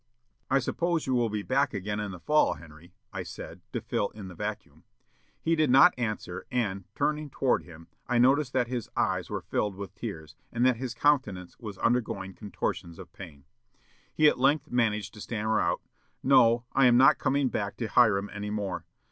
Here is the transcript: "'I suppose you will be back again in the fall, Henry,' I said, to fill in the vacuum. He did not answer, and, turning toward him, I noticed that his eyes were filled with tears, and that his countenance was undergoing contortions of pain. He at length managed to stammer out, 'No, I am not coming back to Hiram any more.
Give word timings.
"'I 0.49 0.57
suppose 0.57 1.05
you 1.05 1.13
will 1.13 1.29
be 1.29 1.43
back 1.43 1.75
again 1.75 1.99
in 1.99 2.09
the 2.09 2.19
fall, 2.19 2.55
Henry,' 2.55 2.95
I 3.13 3.21
said, 3.21 3.61
to 3.71 3.81
fill 3.81 4.09
in 4.15 4.29
the 4.29 4.33
vacuum. 4.33 4.83
He 5.39 5.55
did 5.55 5.69
not 5.69 5.93
answer, 5.95 6.47
and, 6.49 6.85
turning 6.95 7.29
toward 7.29 7.65
him, 7.65 7.87
I 8.07 8.17
noticed 8.17 8.51
that 8.53 8.65
his 8.67 8.89
eyes 8.97 9.29
were 9.29 9.43
filled 9.43 9.75
with 9.75 9.93
tears, 9.93 10.33
and 10.51 10.65
that 10.65 10.77
his 10.77 10.95
countenance 10.95 11.59
was 11.59 11.77
undergoing 11.77 12.33
contortions 12.33 12.97
of 12.97 13.13
pain. 13.13 13.43
He 14.11 14.27
at 14.27 14.39
length 14.39 14.71
managed 14.71 15.13
to 15.13 15.21
stammer 15.21 15.61
out, 15.61 15.83
'No, 16.23 16.65
I 16.73 16.87
am 16.87 16.97
not 16.97 17.19
coming 17.19 17.49
back 17.49 17.77
to 17.77 17.85
Hiram 17.85 18.27
any 18.33 18.49
more. 18.49 18.87